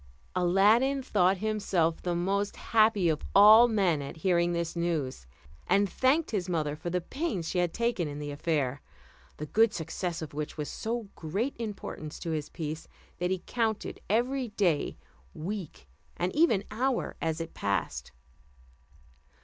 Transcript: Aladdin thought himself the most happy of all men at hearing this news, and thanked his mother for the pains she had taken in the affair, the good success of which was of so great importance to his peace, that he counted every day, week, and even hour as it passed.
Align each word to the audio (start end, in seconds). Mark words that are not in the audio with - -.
Aladdin 0.35 1.03
thought 1.03 1.37
himself 1.37 2.01
the 2.01 2.15
most 2.15 2.55
happy 2.55 3.07
of 3.07 3.21
all 3.35 3.67
men 3.67 4.01
at 4.01 4.17
hearing 4.25 4.51
this 4.51 4.75
news, 4.75 5.27
and 5.67 5.87
thanked 5.87 6.31
his 6.31 6.49
mother 6.49 6.75
for 6.75 6.89
the 6.89 7.01
pains 7.01 7.47
she 7.47 7.59
had 7.59 7.71
taken 7.71 8.07
in 8.07 8.17
the 8.17 8.31
affair, 8.31 8.81
the 9.37 9.45
good 9.45 9.75
success 9.75 10.23
of 10.23 10.33
which 10.33 10.57
was 10.57 10.69
of 10.69 10.73
so 10.73 11.09
great 11.13 11.55
importance 11.59 12.17
to 12.17 12.31
his 12.31 12.49
peace, 12.49 12.87
that 13.19 13.29
he 13.29 13.43
counted 13.45 14.01
every 14.09 14.47
day, 14.47 14.97
week, 15.35 15.87
and 16.17 16.35
even 16.35 16.63
hour 16.71 17.15
as 17.21 17.39
it 17.39 17.53
passed. 17.53 18.11